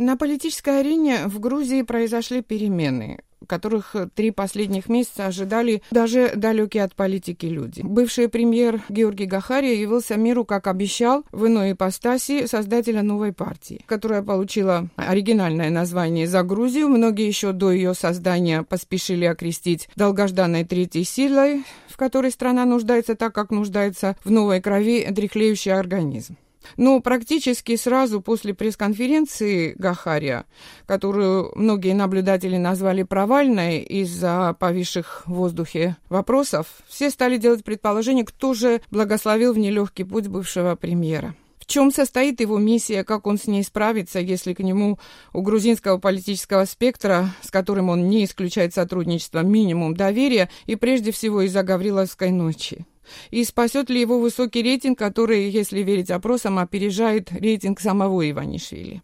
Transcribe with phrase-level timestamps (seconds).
[0.00, 6.94] На политической арене в Грузии произошли перемены которых три последних месяца ожидали даже далекие от
[6.94, 7.80] политики люди.
[7.82, 14.22] Бывший премьер Георгий Гахария явился миру, как обещал, в иной ипостаси создателя новой партии, которая
[14.22, 16.88] получила оригинальное название «За Грузию».
[16.88, 23.34] Многие еще до ее создания поспешили окрестить долгожданной третьей силой, в которой страна нуждается так,
[23.34, 26.36] как нуждается в новой крови дряхлеющий организм.
[26.76, 30.44] Но практически сразу после пресс-конференции Гахария,
[30.86, 38.54] которую многие наблюдатели назвали провальной из-за повисших в воздухе вопросов, все стали делать предположение, кто
[38.54, 41.34] же благословил в нелегкий путь бывшего премьера.
[41.58, 44.98] В чем состоит его миссия, как он с ней справится, если к нему
[45.32, 51.42] у грузинского политического спектра, с которым он не исключает сотрудничество, минимум доверия и прежде всего
[51.42, 52.86] из-за Гавриловской ночи.
[53.30, 59.02] И спасет ли его высокий рейтинг, который, если верить опросам, опережает рейтинг самого Иванишвили?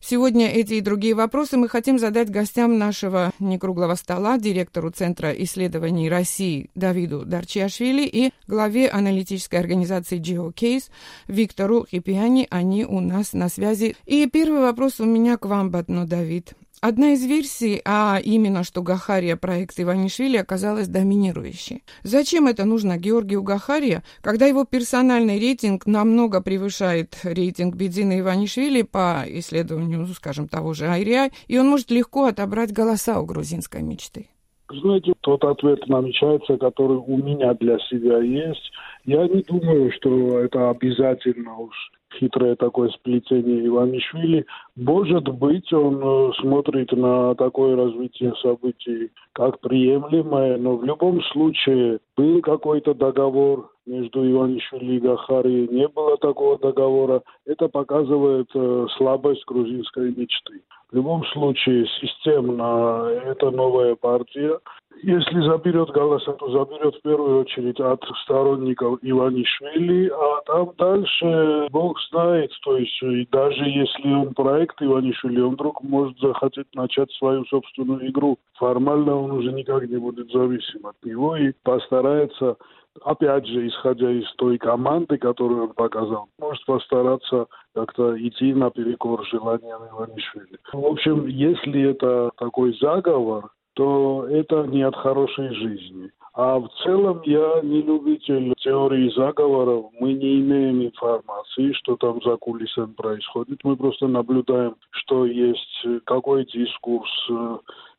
[0.00, 6.08] Сегодня эти и другие вопросы мы хотим задать гостям нашего некруглого стола, директору Центра исследований
[6.08, 10.84] России Давиду Дарчиашвили и главе аналитической организации GeoCase
[11.26, 12.46] Виктору Хипиани.
[12.48, 13.96] Они у нас на связи.
[14.06, 16.54] И первый вопрос у меня к вам, Батно Давид.
[16.80, 21.82] Одна из версий, а именно, что Гахария проект Иванишвили оказалась доминирующей.
[22.04, 29.24] Зачем это нужно Георгию Гахария, когда его персональный рейтинг намного превышает рейтинг Бедзина Иванишвили по
[29.26, 34.28] исследованию, ну, скажем, того же Айриа, и он может легко отобрать голоса у грузинской мечты?
[34.70, 38.70] Знаете, тот ответ намечается, который у меня для себя есть.
[39.04, 41.74] Я не думаю, что это обязательно уж
[42.14, 44.46] хитрое такое сплетение Иванишвили.
[44.76, 51.98] Может быть, он э, смотрит на такое развитие событий как приемлемое, но в любом случае
[52.16, 57.22] был какой-то договор между Иванишвили и Гахари, не было такого договора.
[57.46, 60.62] Это показывает э, слабость грузинской мечты.
[60.90, 64.58] В любом случае, системно это новая партия.
[65.02, 72.00] Если заберет голоса, то заберет в первую очередь от сторонников Иванишвили, а там дальше Бог
[72.10, 78.08] знает, то есть даже если он проект Иванишвили, он вдруг может захотеть начать свою собственную
[78.08, 78.38] игру.
[78.54, 82.56] Формально он уже никак не будет зависим от него и постарается
[83.04, 89.82] опять же, исходя из той команды, которую он показал, может постараться как-то идти наперекор желаниям
[89.88, 90.58] Иванишвили.
[90.72, 96.10] В общем, если это такой заговор, то это не от хорошей жизни.
[96.38, 99.86] А в целом я не любитель теории заговоров.
[99.98, 103.58] Мы не имеем информации, что там за кулисами происходит.
[103.64, 107.10] Мы просто наблюдаем, что есть, какой дискурс,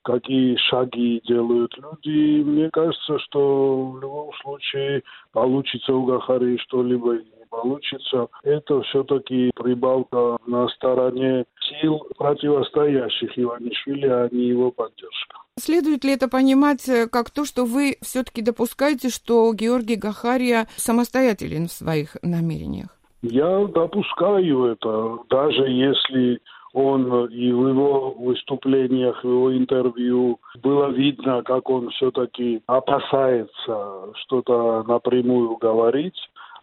[0.04, 2.18] какие шаги делают люди.
[2.18, 7.18] И мне кажется, что в любом случае получится у Гахари что-либо
[7.50, 11.46] получится, это все-таки прибавка на стороне
[11.82, 15.38] сил, противостоящих Иванишвили, а не его поддержка.
[15.58, 21.68] Следует ли это понимать э, как то, что вы все-таки допускаете, что Георгий Гахария самостоятелен
[21.68, 22.90] в своих намерениях?
[23.22, 26.40] Я допускаю это, даже если
[26.74, 34.84] он и в его выступлениях, в его интервью было видно, как он все-таки опасается что-то
[34.84, 36.18] напрямую говорить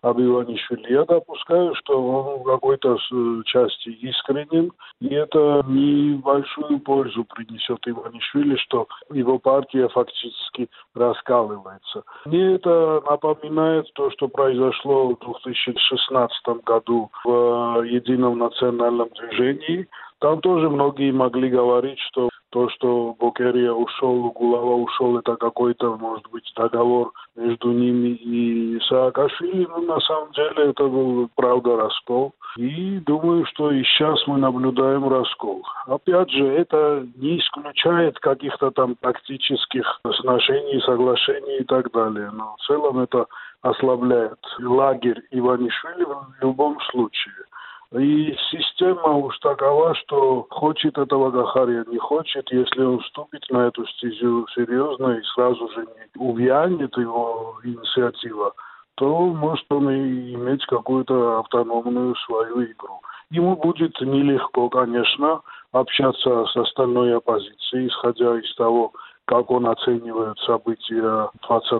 [0.06, 0.92] об Иванишвили.
[0.92, 2.96] Я допускаю, что он в какой-то
[3.44, 12.04] части искренен, и это небольшую пользу принесет Иванишвили, что его партия фактически раскалывается.
[12.24, 19.88] Мне это напоминает то, что произошло в 2016 году в Едином национальном движении.
[20.20, 26.26] Там тоже многие могли говорить, что то, что Бокерия ушел, Гулава ушел, это какой-то, может
[26.30, 29.66] быть, договор между ними и Саакашвили.
[29.66, 32.32] Но на самом деле это был, правда, раскол.
[32.56, 35.66] И думаю, что и сейчас мы наблюдаем раскол.
[35.86, 42.30] Опять же, это не исключает каких-то там тактических сношений, соглашений и так далее.
[42.32, 43.26] Но в целом это
[43.60, 47.34] ослабляет лагерь Иванишвили в любом случае.
[47.92, 53.86] И система уж такова, что хочет этого Гахария, не хочет, если он вступит на эту
[53.86, 58.52] стезю серьезно и сразу же не увянет его инициатива,
[58.96, 63.00] то может он и иметь какую-то автономную свою игру.
[63.30, 68.92] Ему будет нелегко, конечно, общаться с остальной оппозицией, исходя из того,
[69.26, 71.70] как он оценивает события 20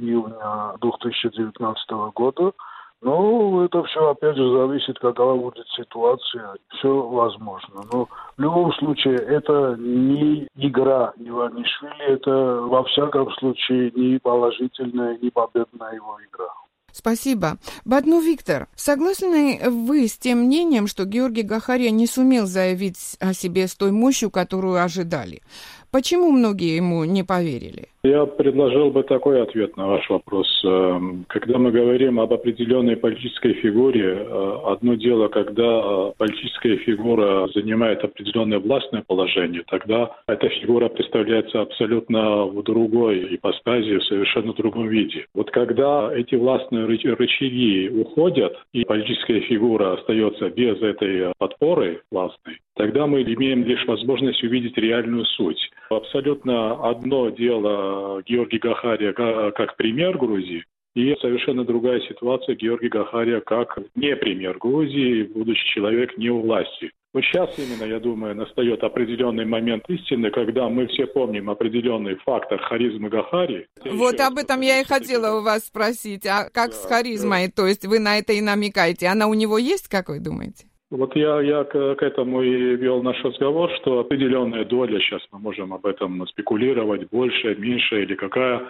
[0.00, 2.52] июня 2019 года–
[3.02, 6.54] ну, это все, опять же, зависит, какова будет ситуация.
[6.78, 7.82] Все возможно.
[7.92, 8.06] Но
[8.36, 12.30] в любом случае, это не игра Иванишвили, это,
[12.62, 16.48] во всяком случае, не положительная, не победная его игра.
[16.92, 17.56] Спасибо.
[17.84, 23.66] Бадну Виктор, согласны вы с тем мнением, что Георгий Гахария не сумел заявить о себе
[23.66, 25.42] с той мощью, которую ожидали?
[25.90, 27.91] Почему многие ему не поверили?
[28.04, 30.48] Я предложил бы такой ответ на ваш вопрос.
[30.64, 37.46] Эм, когда мы говорим об определенной политической фигуре, э, одно дело, когда э, политическая фигура
[37.54, 44.88] занимает определенное властное положение, тогда эта фигура представляется абсолютно в другой ипостази, в совершенно другом
[44.88, 45.26] виде.
[45.32, 53.06] Вот когда эти властные рычаги уходят, и политическая фигура остается без этой подпоры властной, тогда
[53.06, 55.70] мы имеем лишь возможность увидеть реальную суть.
[55.88, 57.91] Абсолютно одно дело
[58.26, 65.22] Георгий Гахария как пример Грузии, и совершенно другая ситуация Георгия Гахария как не пример Грузии,
[65.22, 66.90] будучи человек не у власти.
[67.14, 72.58] Вот сейчас именно, я думаю, настает определенный момент истины, когда мы все помним определенный фактор
[72.62, 73.66] харизмы Гахари.
[73.84, 76.24] Вот об этом я и хотела у вас спросить.
[76.24, 77.48] А как да, с харизмой?
[77.48, 77.52] Да.
[77.54, 79.08] То есть вы на это и намекаете.
[79.08, 80.66] Она у него есть, как вы думаете?
[80.92, 85.38] Вот я, я к, к этому и вел наш разговор, что определенная доля, сейчас мы
[85.38, 88.60] можем об этом спекулировать, больше, меньше или какая,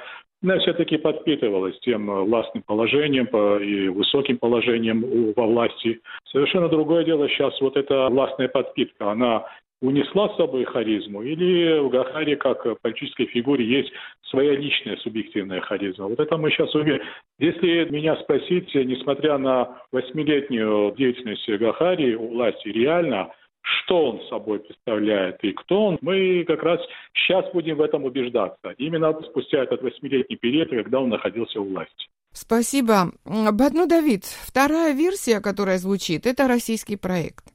[0.40, 3.26] она все-таки подпитывалась тем властным положением
[3.60, 6.00] и высоким положением во власти.
[6.30, 9.44] Совершенно другое дело сейчас вот эта властная подпитка, она
[9.82, 13.92] унесла с собой харизму, или в Гахаре, как политической фигуре, есть
[14.30, 16.06] своя личная субъективная харизма.
[16.06, 17.00] Вот это мы сейчас увидим.
[17.38, 23.32] Если меня спросить, несмотря на восьмилетнюю деятельность Гахари у власти, реально
[23.62, 26.80] что он собой представляет и кто он, мы как раз
[27.14, 28.74] сейчас будем в этом убеждаться.
[28.76, 32.08] Именно спустя этот восьмилетний период, когда он находился у власти.
[32.32, 33.12] Спасибо.
[33.24, 37.51] Батну Давид, вторая версия, которая звучит, это российский проект.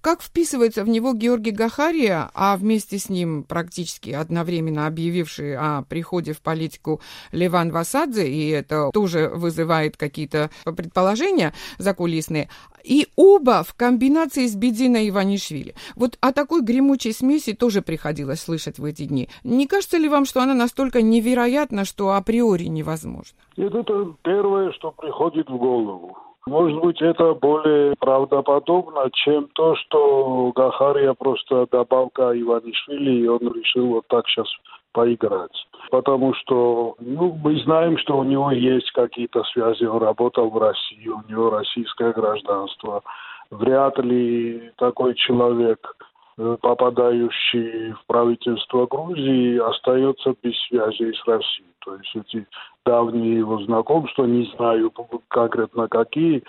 [0.00, 6.32] Как вписывается в него Георгий Гахария, а вместе с ним практически одновременно объявивший о приходе
[6.32, 7.00] в политику
[7.32, 12.48] Леван Васадзе, и это тоже вызывает какие-то предположения закулисные,
[12.84, 15.74] и оба в комбинации с Бединой Иванишвили.
[15.96, 19.28] Вот о такой гремучей смеси тоже приходилось слышать в эти дни.
[19.42, 23.36] Не кажется ли вам, что она настолько невероятна, что априори невозможно?
[23.56, 26.16] Это первое, что приходит в голову.
[26.46, 33.88] Может быть, это более правдоподобно, чем то, что Гахария просто добавка Иванишвили, и он решил
[33.88, 34.46] вот так сейчас
[34.92, 35.66] поиграть.
[35.90, 41.08] Потому что ну, мы знаем, что у него есть какие-то связи, он работал в России,
[41.08, 43.02] у него российское гражданство.
[43.50, 45.96] Вряд ли такой человек
[46.36, 51.74] попадающий в правительство Грузии, остается без связи с Россией.
[51.84, 52.46] То есть эти
[52.84, 54.92] давние его знакомства, не знаю
[55.28, 56.42] конкретно какие,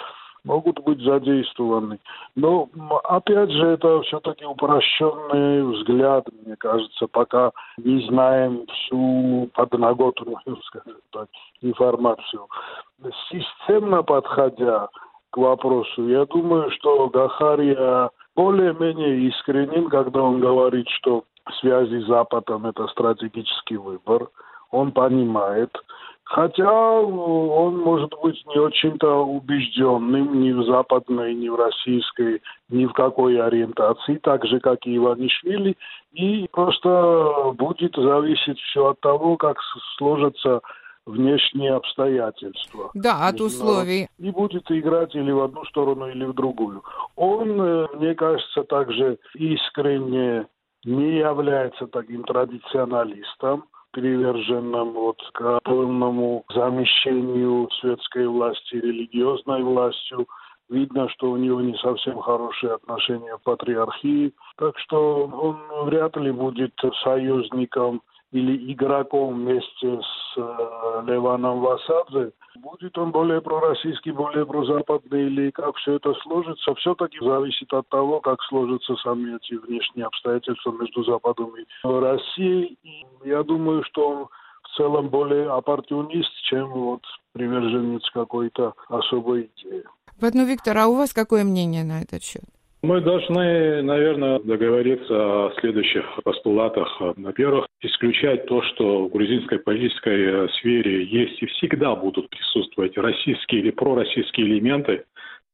[0.43, 1.99] могут быть задействованы.
[2.35, 2.69] Но,
[3.03, 11.27] опять же, это все-таки упрощенный взгляд, мне кажется, пока не знаем всю подноготную, скажем так,
[11.61, 12.47] информацию.
[13.29, 14.89] Системно подходя
[15.29, 21.23] к вопросу, я думаю, что Гахария более-менее искренен, когда он говорит, что
[21.59, 24.29] связи с Западом– это стратегический выбор.
[24.71, 25.71] Он понимает.
[26.23, 32.91] Хотя он может быть не очень-то убежденным ни в западной, ни в российской, ни в
[32.91, 35.77] какой ориентации, так же, как и Иванишвили.
[36.11, 39.57] И просто будет зависеть все от того, как
[39.97, 40.59] сложатся
[41.07, 42.91] внешние обстоятельства.
[42.93, 44.09] Да, от условий.
[44.19, 46.83] И будет играть или в одну сторону, или в другую.
[47.15, 50.47] Он, э, мне кажется, также искренне
[50.83, 60.27] не является таким традиционалистом, приверженным вот к полному замещению светской власти религиозной властью.
[60.69, 64.33] Видно, что у него не совсем хорошие отношения в патриархии.
[64.57, 66.73] Так что он вряд ли будет
[67.03, 75.51] союзником или игроком вместе с э, Леваном Васадзе, будет он более пророссийский, более прозападный или
[75.51, 81.03] как все это сложится, все-таки зависит от того, как сложатся сами эти внешние обстоятельства между
[81.03, 82.77] Западом и Россией.
[82.83, 84.27] И я думаю, что он
[84.63, 89.83] в целом более оппортунист, чем вот приверженец какой-то особой идеи.
[90.19, 92.43] Вот, ну, Виктор, а у вас какое мнение на этот счет?
[92.83, 96.95] Мы должны, наверное, договориться о следующих постулатах.
[96.99, 103.71] Во-первых, исключать то, что в грузинской политической сфере есть и всегда будут присутствовать российские или
[103.71, 105.05] пророссийские элементы.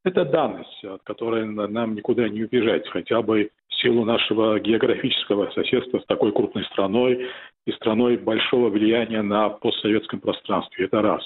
[0.03, 5.99] Это данность, от которой нам никуда не убежать, хотя бы в силу нашего географического соседства
[5.99, 7.29] с такой крупной страной
[7.65, 10.85] и страной большого влияния на постсоветском пространстве.
[10.85, 11.23] Это раз.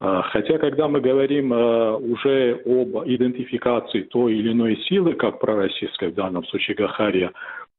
[0.00, 6.08] А, хотя, когда мы говорим а, уже об идентификации той или иной силы, как пророссийской,
[6.08, 7.32] в данном случае Гахария,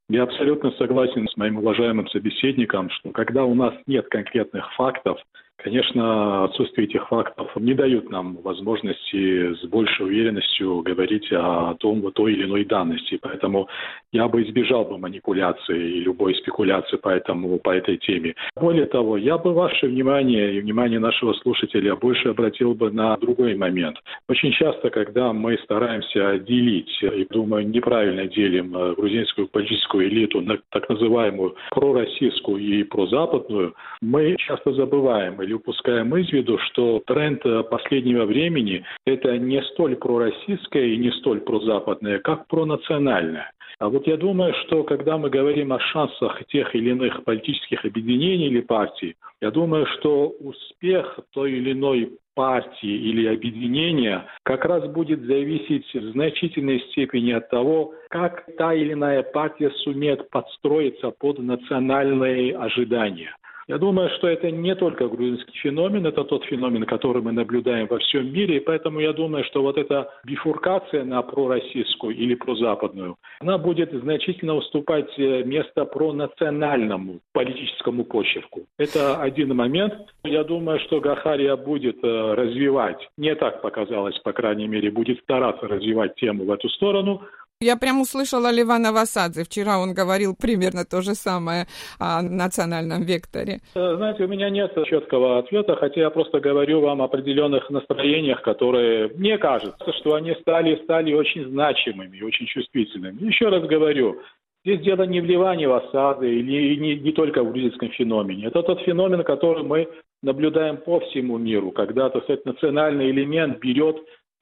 [0.10, 5.20] я абсолютно согласен с моим уважаемым собеседником, что когда у нас нет конкретных фактов,
[5.58, 12.12] Конечно, отсутствие этих фактов не дают нам возможности с большей уверенностью говорить о том, о
[12.12, 13.18] той или иной данности.
[13.20, 13.68] Поэтому
[14.12, 18.36] я бы избежал бы манипуляции и любой спекуляции по, этому, по этой теме.
[18.56, 23.56] Более того, я бы ваше внимание и внимание нашего слушателя больше обратил бы на другой
[23.56, 23.98] момент.
[24.30, 30.60] Очень часто, когда мы стараемся делить, и, думаю, неправильно делим э, грузинскую политическую элиту на
[30.70, 37.64] так называемую пророссийскую и прозападную, мы часто забываем или упускаем из виду, что тренд э,
[37.64, 43.52] последнего времени– это не столь пророссийское и не столь прозападное, как пронациональное.
[43.80, 48.48] А вот я думаю, что когда мы говорим о шансах тех или иных политических объединений
[48.48, 55.22] или партий, я думаю, что успех той или иной партии или объединения как раз будет
[55.22, 62.58] зависеть в значительной степени от того, как та или иная партия сумеет подстроиться под национальные
[62.58, 63.34] ожидания–
[63.68, 68.00] я думаю, что это не только грузинский феномен, это тот феномен, который мы наблюдаем во
[68.00, 73.58] всем мире, и поэтому я думаю, что вот эта бифуркация на пророссийскую или прозападную, она
[73.58, 78.62] будет значительно уступать э, место пронациональному политическому почерку.
[78.78, 79.94] Это один момент.
[80.24, 85.68] Я думаю, что Гахария будет э, развивать, не так показалось, по крайней мере, будет стараться
[85.68, 87.22] развивать тему в эту сторону,
[87.60, 89.44] я прям услышала Ливана Васадзе.
[89.44, 91.66] Вчера он говорил примерно то же самое
[92.00, 93.62] о национальном векторе.
[93.76, 98.44] Э, знаете, у меня нет четкого ответа, хотя я просто говорю вам о определенных настроениях,
[98.44, 103.26] которые, мне кажется, что они стали, стали очень значимыми, очень чувствительными.
[103.26, 104.22] Еще раз говорю,
[104.66, 108.48] Здесь дело не в Ливане в осады, или не, не только в грузинском феномене.
[108.48, 109.88] Это тот феномен, который мы
[110.22, 113.96] наблюдаем по всему миру, когда, так сказать, национальный элемент берет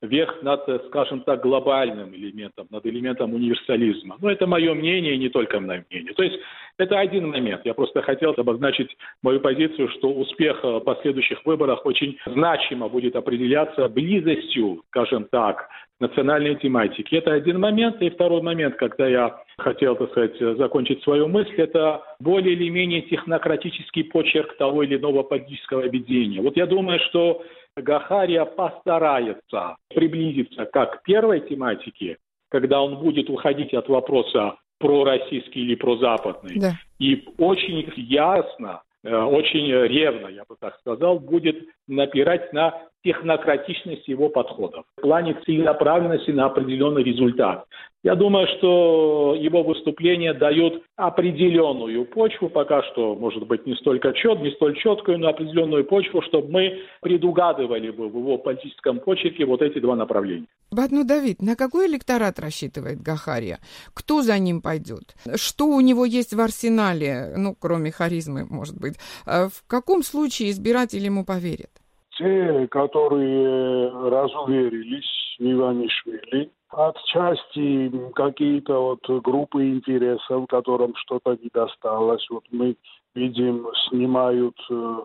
[0.05, 4.17] верх над, э, скажем так, глобальным элементом, над элементом универсализма.
[4.21, 6.13] Но это мое мнение и не только мое мнение.
[6.13, 6.39] То есть
[6.77, 7.61] это один момент.
[7.65, 13.87] Я просто хотел обозначить мою позицию, что успех в последующих выборах очень значимо будет определяться
[13.87, 15.69] близостью, скажем так,
[15.99, 17.15] национальной тематики.
[17.15, 18.01] Это один момент.
[18.01, 23.01] И второй момент, когда я хотел, так сказать, закончить свою мысль, это более или менее
[23.03, 26.41] технократический почерк того или иного политического объединения.
[26.41, 27.41] Вот я думаю, что
[27.77, 32.17] Гахария постарается приблизиться как к первой тематике,
[32.49, 36.73] когда он будет уходить от вопроса пророссийский или прозападный, да.
[36.99, 42.73] и очень ясно, э, очень ревно, я бы так сказал, будет напирать на
[43.05, 47.65] технократичность его подходов, в плане целенаправленности на определенный результат.
[48.03, 54.41] Я думаю, что его выступления дают определенную почву, пока что, может быть, не столько чет,
[54.41, 59.61] не столь четкую, но определенную почву, чтобы мы предугадывали бы в его политическом почерке вот
[59.61, 60.47] эти два направления.
[60.71, 63.59] Батну Давид, на какой электорат рассчитывает Гахария?
[63.93, 65.15] Кто за ним пойдет?
[65.35, 68.95] Что у него есть в арсенале, ну, кроме харизмы, может быть?
[69.25, 71.69] А в каком случае избиратели ему поверят?
[72.17, 82.25] Те, которые разуверились в Иванишвили, отчасти какие-то вот группы интересов, которым что-то не досталось.
[82.29, 82.75] Вот мы
[83.15, 84.97] видим, снимают э,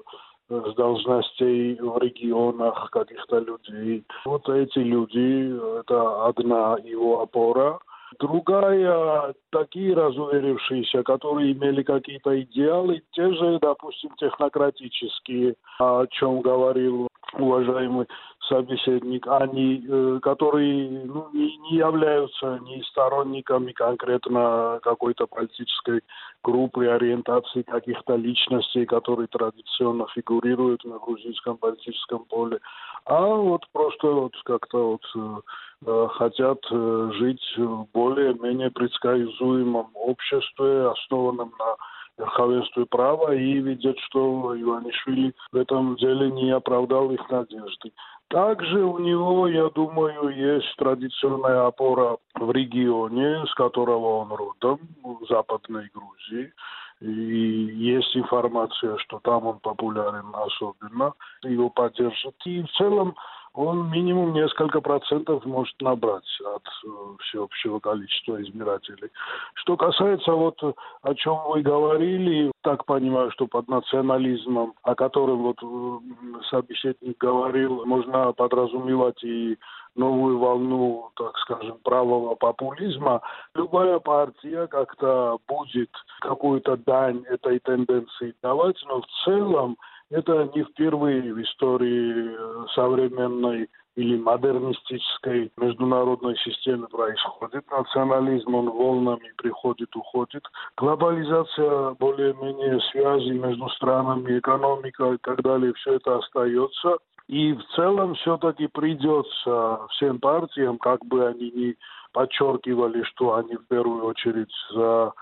[0.50, 4.04] с должностей в регионах каких-то людей.
[4.24, 7.78] Вот эти люди, это одна его опора.
[8.18, 17.06] Другая, такие разуверившиеся, которые имели какие-то идеалы, те же, допустим, технократические, о чем говорил
[17.38, 18.06] уважаемый
[18.48, 26.00] собеседник, они, э, которые ну, не, не являются ни сторонниками конкретно какой-то политической
[26.42, 32.58] группы, ориентации каких-то личностей, которые традиционно фигурируют на грузинском политическом поле,
[33.04, 35.42] а вот просто вот как-то вот
[35.86, 41.76] э, хотят э, жить в более-менее предсказуемом обществе, основанном на
[42.18, 47.92] верховенстве права и видят, что Иванишвили в этом деле не оправдал их надежды.
[48.28, 55.26] Также у него, я думаю, есть традиционная опора в регионе, с которого он родом, в
[55.28, 56.52] Западной Грузии.
[57.00, 62.34] И есть информация, что там он популярен особенно, его поддержат.
[62.44, 63.16] И в целом
[63.54, 66.88] он минимум несколько процентов может набрать от э,
[67.24, 69.10] всеобщего количества избирателей.
[69.54, 75.56] Что касается вот о чем вы говорили, так понимаю, что под национализмом, о котором вот
[75.62, 79.58] э, собеседник говорил, можно подразумевать и
[79.96, 83.20] новую волну, так скажем, правого популизма,
[83.54, 85.90] любая партия как-то будет
[86.20, 89.76] какую-то дань этой тенденции давать, но в целом
[90.10, 97.68] это не впервые в истории э, современной или модернистической международной системе происходит.
[97.70, 100.44] Национализм, он волнами приходит, уходит.
[100.76, 106.98] Глобализация, более-менее связи между странами, экономика и так далее, все это остается.
[107.26, 111.76] И в целом все-таки придется всем партиям, как бы они ни
[112.12, 115.12] подчеркивали, что они в первую очередь за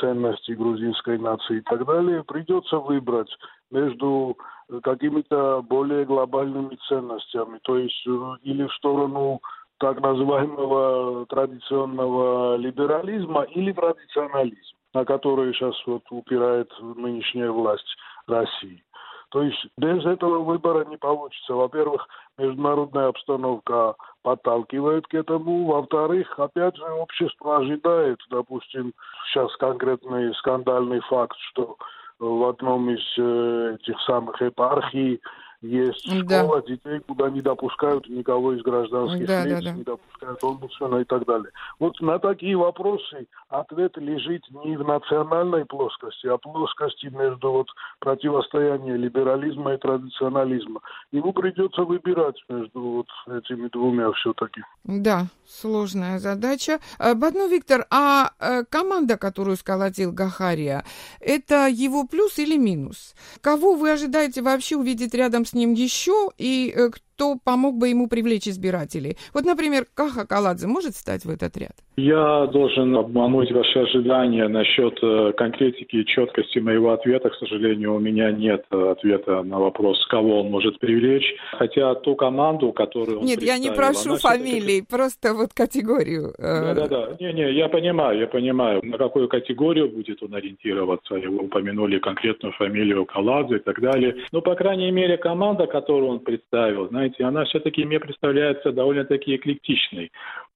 [0.00, 3.30] ценности грузинской нации и так далее, придется выбрать
[3.70, 4.36] между
[4.82, 9.40] какими-то более глобальными ценностями, то есть э, или в сторону
[9.78, 18.82] так называемого традиционного либерализма или традиционализма, на который сейчас вот упирает нынешняя власть России.
[19.30, 21.54] То есть без этого выбора не получится.
[21.54, 22.06] Во-первых,
[22.38, 25.66] международная обстановка подталкивает к этому.
[25.66, 28.92] Во-вторых, опять же, общество ожидает, допустим,
[29.26, 31.76] сейчас конкретный скандальный факт, что
[32.18, 35.20] в одном из э, этих самых епархий
[35.62, 36.42] есть да.
[36.42, 39.76] школа детей, куда не допускают никого из гражданских да, лиц, да, да.
[39.76, 41.50] не допускают омбудсмена и так далее.
[41.78, 47.68] Вот на такие вопросы ответ лежит не в национальной плоскости, а плоскости между вот
[48.00, 50.80] противостоянием либерализма и традиционализма.
[51.12, 54.62] Ему придется выбирать между вот этими двумя все-таки.
[54.84, 56.78] Да, сложная задача.
[56.98, 60.84] Э, Бадну Виктор, а э, команда, которую сколотил Гахария,
[61.20, 63.14] это его плюс или минус?
[63.40, 68.08] Кого вы ожидаете вообще увидеть рядом с ним еще, и э, кто помог бы ему
[68.08, 69.16] привлечь избирателей?
[69.32, 71.72] Вот, например, Каха Каладзе может стать в этот ряд?
[71.96, 77.30] Я должен обмануть ваши ожидания насчет э, конкретики и четкости моего ответа.
[77.30, 81.24] К сожалению, у меня нет э, ответа на вопрос, кого он может привлечь.
[81.52, 86.34] Хотя ту команду, которую он Нет, я не прошу фамилий, просто вот категорию.
[86.38, 87.16] Да-да-да.
[87.18, 91.14] Не-не, я понимаю, я понимаю, на какую категорию будет он ориентироваться.
[91.14, 94.16] Его упомянули конкретную фамилию Каладзе и так далее.
[94.32, 99.36] Но, по крайней мере, команда, которую он представил, знаете, знаете, она все-таки мне представляется довольно-таки
[99.36, 100.10] эклектичной.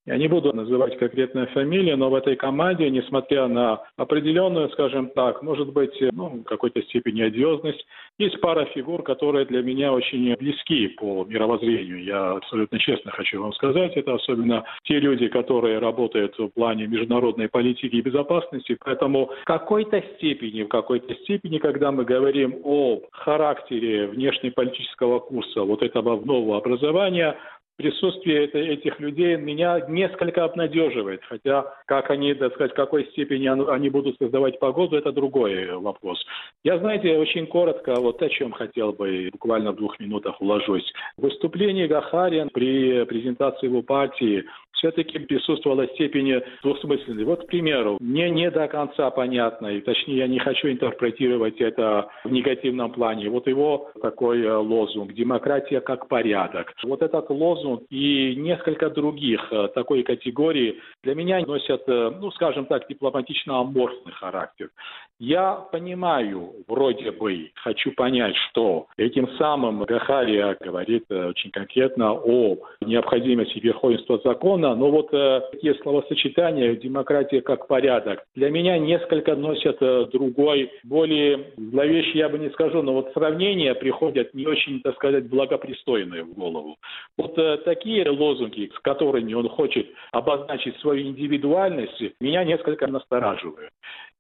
[0.07, 5.43] Я не буду называть конкретные фамилии, но в этой команде, несмотря на определенную, скажем так,
[5.43, 7.87] может быть, ну, в какой-то степени одиозность,
[8.19, 12.03] есть пара фигур, которые для меня очень близки по мировоззрению.
[12.03, 17.49] Я абсолютно честно хочу вам сказать, это особенно те люди, которые работают в плане международной
[17.49, 18.79] политики и безопасности.
[18.83, 25.83] Поэтому в какой-то степени, в какой-то степени, когда мы говорим о характере внешнеполитического курса вот
[25.83, 27.37] этого нового образования,
[27.81, 31.23] присутствие этих людей меня несколько обнадеживает.
[31.25, 36.23] Хотя, как они, так сказать, в какой степени они будут создавать погоду, это другой вопрос.
[36.63, 40.93] Я, знаете, очень коротко вот о чем хотел бы, буквально в двух минутах уложусь.
[41.17, 44.45] В выступлении Гахариан при презентации его партии
[44.81, 47.25] все-таки присутствовала степень двусмысленной.
[47.25, 52.09] Вот, к примеру, мне не до конца понятно, и точнее я не хочу интерпретировать это
[52.25, 53.29] в негативном плане.
[53.29, 56.73] Вот его такой э, лозунг «Демократия как порядок».
[56.83, 62.67] Вот этот лозунг и несколько других э, такой категории для меня носят, э, ну, скажем
[62.67, 64.71] так, дипломатично-аморфный характер.
[65.19, 73.59] Я понимаю, вроде бы, хочу понять, что этим самым Гахария говорит очень конкретно о необходимости
[73.59, 80.07] верховенства закона, но вот э, такие словосочетания «демократия как порядок» для меня несколько носят э,
[80.13, 85.29] другой, более зловещий, я бы не скажу, но вот сравнения приходят не очень, так сказать,
[85.29, 86.77] благопристойные в голову.
[87.19, 93.71] Вот э, такие лозунги, с которыми он хочет обозначить свою индивидуальность, меня несколько настораживают.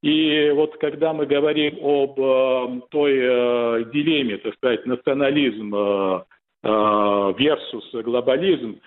[0.02, 6.22] И вот когда мы говорим об э, той э, дилемме, так сказать, национализм э,
[6.62, 6.68] э
[7.38, 8.80] versus глобализм,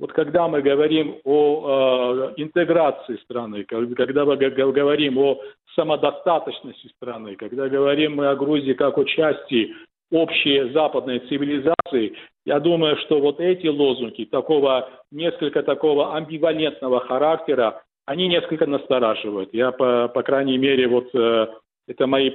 [0.00, 5.38] вот когда мы говорим о э, интеграции страны, когда мы говорим о
[5.74, 9.74] самодостаточности страны, когда говорим мы о Грузии как о части
[10.10, 18.28] общей западной цивилизации, я думаю, что вот эти лозунги такого, несколько такого амбивалентного характера, они
[18.28, 19.50] несколько настораживают.
[19.52, 21.46] Я, по, по крайней мере, вот э,
[21.86, 22.30] это мои,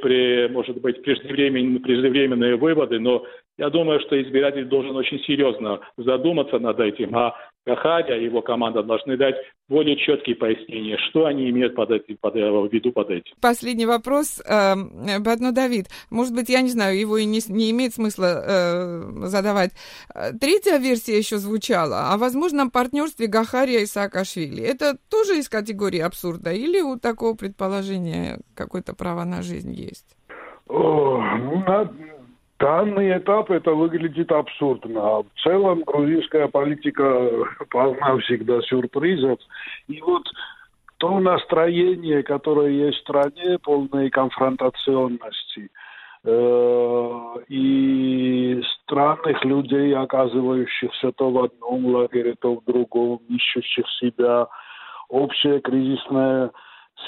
[0.50, 3.26] может быть, преждевременные, преждевременные выводы, но
[3.58, 8.84] я думаю, что избиратель должен очень серьезно задуматься над этим, а Кахаря и его команда
[8.84, 9.36] должны дать
[9.68, 13.34] более четкие пояснения, что они имеют под этим, под, э, в виду под этим.
[13.42, 14.40] Последний вопрос.
[14.48, 14.76] Э,
[15.20, 19.72] Бадно Давид, может быть, я не знаю, его и не, не имеет смысла э, задавать.
[20.40, 24.64] Третья версия еще звучала о возможном партнерстве Гахария и Саакашвили.
[24.64, 30.16] Это тоже из категории абсурда или у такого предположения какое-то право на жизнь есть?
[30.68, 31.64] О, ну,
[32.60, 35.02] данный этап это выглядит абсурдно.
[35.02, 37.30] А в целом грузинская политика
[37.70, 39.40] полна всегда сюрпризов.
[39.88, 40.24] И вот
[40.98, 45.70] то настроение, которое есть в стране, полной конфронтационности,
[47.50, 54.48] и странных людей, оказывающихся то в одном лагере, то в другом, ищущих себя,
[55.08, 56.50] общая кризисная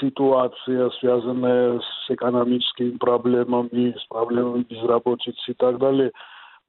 [0.00, 6.12] ситуация, связанная с экономическими проблемами, с проблемами безработицы и так далее.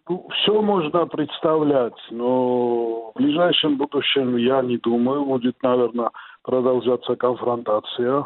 [0.08, 6.10] Ну, все можно представлять, но в ближайшем будущем, я не думаю, будет, наверное,
[6.42, 8.26] продолжаться конфронтация.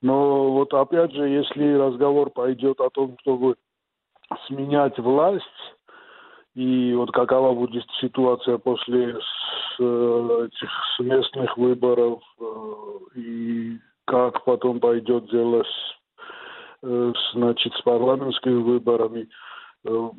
[0.00, 3.56] Но вот опять же, если разговор пойдет о том, чтобы
[4.46, 5.42] сменять власть,
[6.54, 12.44] и вот какова будет ситуация после с, этих местных выборов э,
[13.16, 15.96] и как потом пойдет дело с,
[16.82, 19.28] э, значит, с парламентскими выборами.
[19.86, 20.10] Э,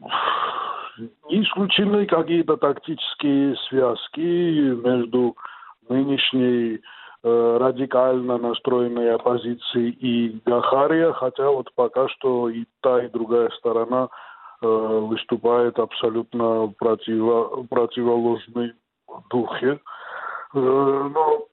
[1.30, 5.36] не исключены какие-то тактические связки между
[5.90, 6.82] нынешней
[7.24, 14.10] э, радикально настроенной оппозицией и Гахария, хотя вот пока что и та, и другая сторона
[14.62, 18.74] выступает абсолютно противо, противоположной
[19.30, 19.80] духе.
[20.54, 21.46] Но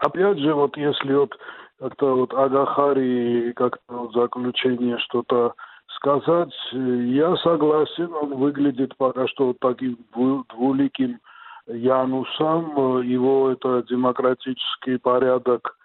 [0.00, 1.36] опять же, вот если вот
[1.78, 5.54] как-то вот о Гахарии как-то вот заключение что-то
[5.96, 11.20] сказать, я согласен, он выглядит пока что таким двуликим
[11.66, 15.76] Янусом, его это демократический порядок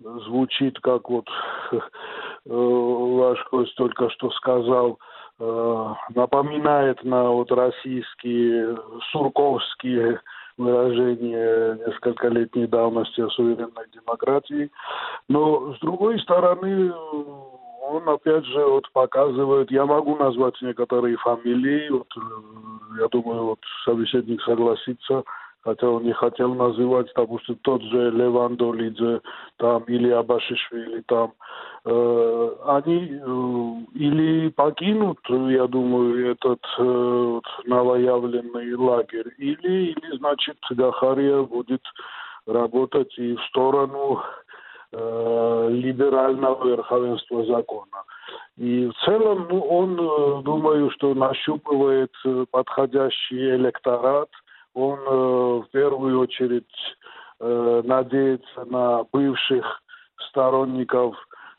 [0.00, 1.26] звучит, как вот
[2.44, 4.98] ваш гость только что сказал,
[5.38, 8.76] э, напоминает на вот российские
[9.12, 10.20] сурковские
[10.60, 14.70] выражения несколько летней давности суверенной демократии.
[15.28, 16.92] Но, с другой стороны,
[17.82, 23.58] он опять же вот показывает, я могу назвать некоторые фамилии, вот, э, я думаю, вот
[23.84, 25.24] собеседник согласится,
[25.62, 29.20] хотя он не хотел называть, потому что тот же Левандолидзе
[29.58, 31.32] там или Абашишвили там,
[31.84, 40.56] э, они э, или покинут, я думаю, этот э, вот, новоявленный лагерь, или, или, значит,
[40.70, 41.82] Гахария будет
[42.46, 44.22] работать и в сторону
[44.92, 48.02] Э, либерального верховенства закона.
[48.56, 54.28] И в целом ну, он, э, думаю, что нащупывает э, подходящий электорат.
[54.74, 56.64] Он в первую очередь
[57.40, 59.82] надеется на бывших
[60.28, 61.16] сторонников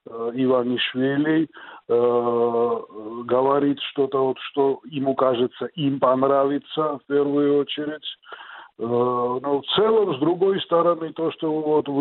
[0.07, 1.49] Иванишвили,
[1.87, 8.05] говорит что-то, вот, что ему кажется, им понравится в первую очередь.
[8.81, 11.99] Э, но в целом, с другой стороны, то, что вот в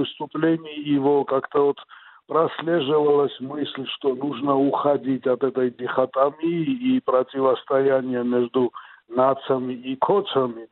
[0.81, 1.79] его как-то вот
[2.27, 8.73] прослеживалась мысль, что нужно уходить от этой дихотомии и противостояния между
[9.09, 10.69] нациями и коцами.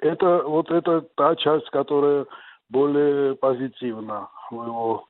[0.00, 2.26] Это вот это та часть, которая
[2.68, 5.08] более позитивна в его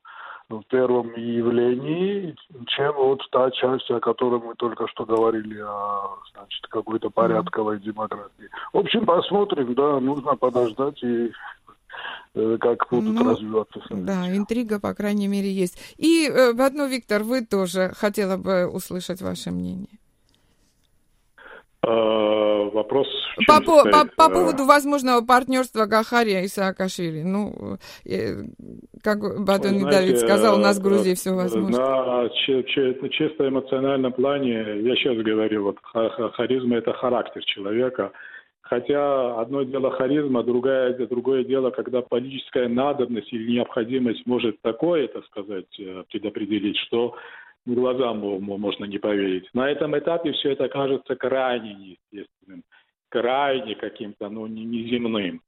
[0.48, 2.34] в первом явлении,
[2.68, 8.48] чем вот та часть, о которой мы только что говорили, о значит, какой-то порядковой демократии.
[8.72, 11.30] В общем, посмотрим, да, нужно подождать и
[12.34, 14.06] э, как будут ну, развиваться события.
[14.06, 15.78] Да, интрига, по крайней мере, есть.
[15.98, 19.98] И э, одно, Виктор, вы тоже хотела бы услышать ваше мнение.
[21.86, 23.06] Э, вопрос...
[23.46, 27.22] По, по, по, по э, поводу возможного партнерства Гахария и Саакашвили.
[27.22, 28.42] Ну, э,
[29.02, 31.78] как Батон Недавид сказал, у нас в Грузии все возможно.
[31.78, 32.28] На
[33.10, 35.78] чисто эмоциональном плане, я сейчас говорю, вот
[36.34, 38.10] харизма– это характер человека.
[38.62, 45.24] Хотя одно дело харизма, другое, другое дело, когда политическая надобность или необходимость может такое, так
[45.26, 47.14] сказать, предопределить, что
[47.74, 49.48] глазам можно не поверить.
[49.54, 52.64] На этом этапе все это кажется крайне неестественным,
[53.08, 55.42] крайне каким-то, ну, неземным.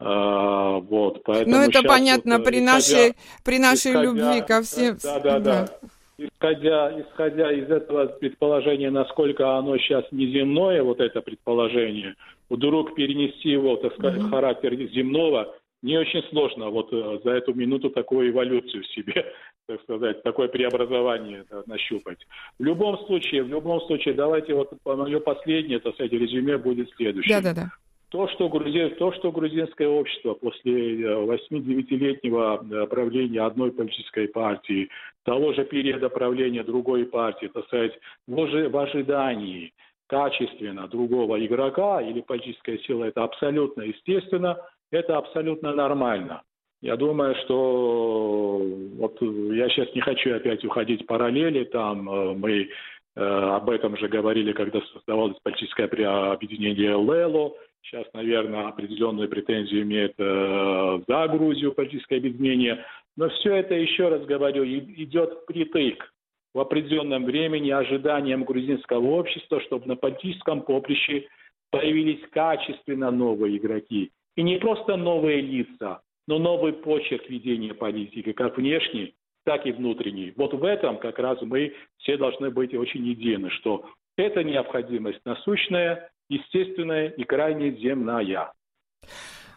[0.00, 4.62] А, вот, поэтому ну, это понятно, вот, при, исходя, нашей, при нашей исходя, любви ко
[4.62, 4.96] всем.
[5.02, 5.66] Да, да, да.
[5.66, 5.88] да.
[6.20, 12.14] Исходя, исходя из этого предположения, насколько оно сейчас неземное, вот это предположение,
[12.48, 14.30] вдруг перенести его, так сказать, mm-hmm.
[14.30, 19.32] характер земного, не очень сложно вот э, за эту минуту такую эволюцию в себе,
[19.68, 22.26] так сказать, такое преобразование да, нащупать.
[22.58, 27.40] В любом случае, в любом случае, давайте вот мое последнее, так сказать, резюме будет следующее.
[27.40, 27.70] Да, да, да.
[28.08, 28.94] То, что, грузи...
[28.98, 34.88] то, что грузинское общество после 8-9-летнего э, правления одной политической партии,
[35.24, 37.92] того же периода правления другой партии, так сказать,
[38.26, 39.74] в ожидании
[40.06, 44.56] качественно другого игрока или политическая сила, это абсолютно естественно–
[44.90, 46.42] это абсолютно нормально.
[46.80, 48.62] Я думаю, что
[48.96, 52.68] вот я сейчас не хочу опять уходить в параллели, там э, мы
[53.16, 60.14] э, об этом же говорили, когда создавалось политическое объединение ЛЭЛО, сейчас, наверное, определенную претензию имеет
[60.18, 62.84] э, за Грузию политическое объединение,
[63.16, 66.12] но все это, еще раз говорю, идет впритык
[66.54, 71.26] в определенном времени ожиданиям грузинского общества, чтобы на политическом поприще
[71.70, 74.12] появились качественно новые игроки.
[74.36, 79.14] И не просто новые лица, но новый почерк ведения политики, как внешний,
[79.44, 80.34] так и внутренний.
[80.36, 83.86] Вот в этом как раз мы все должны быть очень едины, что
[84.16, 88.52] это необходимость насущная, естественная и крайне земная.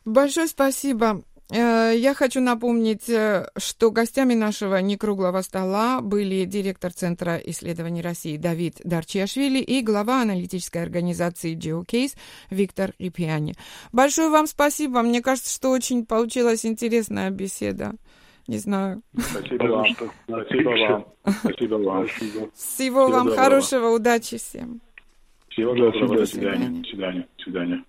[0.06, 1.22] Большое спасибо.
[1.52, 8.38] Э, я хочу напомнить, э, что гостями нашего некруглого стола были директор Центра исследований России
[8.38, 12.16] Давид Дарчиашвили и глава аналитической организации GeoCase
[12.50, 13.56] Виктор Рипиани.
[13.92, 15.02] Большое вам спасибо.
[15.02, 17.94] Мне кажется, что очень получилась интересная беседа.
[18.48, 19.02] Не знаю.
[19.18, 19.86] Спасибо вам.
[20.28, 21.06] Спасибо вам.
[21.42, 22.08] Спасибо вам.
[22.56, 24.82] Всего, вам хорошего, удачи всем.
[25.50, 26.18] Всего доброго.
[26.18, 26.70] До свидания.
[26.70, 27.28] До свидания.
[27.38, 27.84] До свидания.